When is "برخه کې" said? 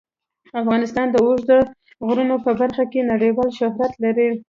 2.59-3.09